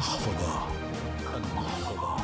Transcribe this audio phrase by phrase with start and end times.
[0.00, 0.66] المحفظة.
[1.36, 2.16] المحفظة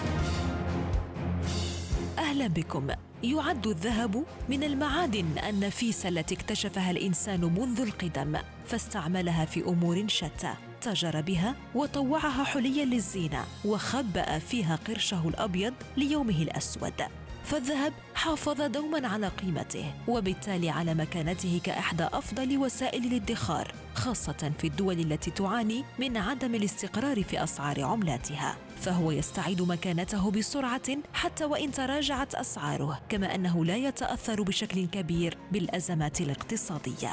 [2.18, 2.88] أهلا بكم.
[3.22, 11.20] يعد الذهب من المعادن النفيسه التي اكتشفها الإنسان منذ القدم فاستعملها في أمور شتى تاجر
[11.20, 17.02] بها وطوعها حليا للزينة وخبأ فيها قرشه الأبيض ليومه الأسود.
[17.46, 25.00] فالذهب حافظ دوما على قيمته وبالتالي على مكانته كاحدى أفضل وسائل الادخار خاصة في الدول
[25.00, 28.56] التي تعاني من عدم الاستقرار في أسعار عملاتها.
[28.80, 36.20] فهو يستعيد مكانته بسرعة حتى وإن تراجعت أسعاره كما أنه لا يتأثر بشكل كبير بالأزمات
[36.20, 37.10] الاقتصادية.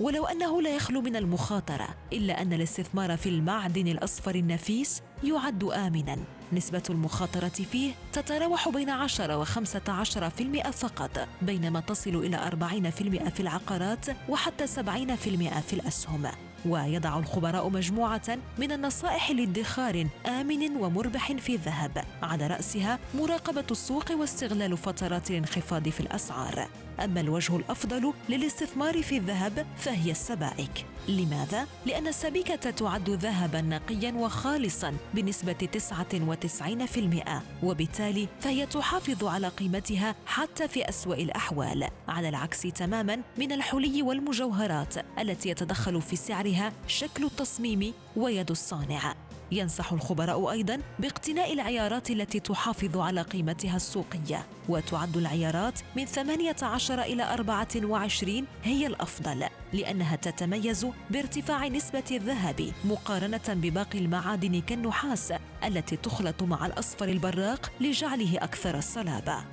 [0.00, 6.18] ولو أنه لا يخلو من المخاطرة إلا أن الاستثمار في المعدن الأصفر النفيس يعد امنا.
[6.52, 14.06] نسبة المخاطرة فيه تتراوح بين 10 و 15% فقط بينما تصل إلى 40% في العقارات
[14.28, 16.26] وحتى 70% في الأسهم.
[16.68, 22.04] ويضع الخبراء مجموعة من النصائح لادخار آمن ومربح في الذهب.
[22.22, 26.68] على رأسها مراقبة السوق واستغلال فترات الانخفاض في الأسعار.
[27.04, 30.86] أما الوجه الأفضل للاستثمار في الذهب فهي السبائك.
[31.08, 40.68] لماذا؟ لأن السبيكة تعد ذهبا نقيا وخالصا بنسبة 99% وبالتالي فهي تحافظ على قيمتها حتى
[40.68, 41.88] في أسوأ الأحوال.
[42.08, 46.55] على العكس تماما من الحلي والمجوهرات التي يتدخل في سعرها
[46.86, 49.14] شكل التصميم ويد الصانع.
[49.52, 57.34] ينصح الخبراء أيضا باقتناء العيارات التي تحافظ على قيمتها السوقية وتعد العيارات من 18 إلى
[57.34, 65.32] 24 هي الأفضل لأنها تتميز بارتفاع نسبة الذهب مقارنة بباقي المعادن كالنحاس
[65.64, 69.44] التي تخلط مع الأصفر البراق لجعله أكثر صلابه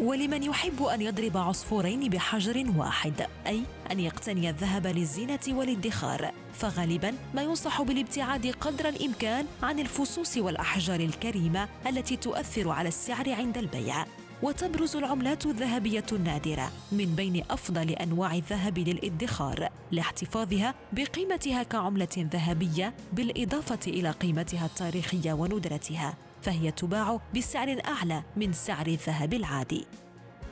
[0.00, 6.30] ولمن يحب أن يضرب عصفورين بحجر واحد أي أن يقتني الذهب للزينة والادخار.
[6.54, 13.58] فغالبا ما ينصح بالابتعاد قدر الإمكان عن الفصوص والأحجار الكريمة التي تؤثر على السعر عند
[13.58, 14.06] البيع.
[14.42, 23.78] وتبرز العملات الذهبية النادرة من بين أفضل أنواع الذهب للادخار لاحتفاظها بقيمتها كعملة ذهبية بالإضافة
[23.86, 29.86] إلى قيمتها التاريخية وندرتها فهي تباع بسعر أعلى من سعر الذهب العادي.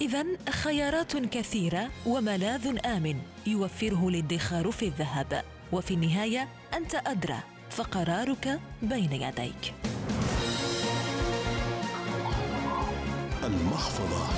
[0.00, 7.38] اذا خيارات كثيرة وملاذ آمن يوفره الادخار في الذهب وفي النهاية أنت أدرى
[7.70, 9.74] فقرارك بين يديك.
[13.48, 14.28] المحفظة.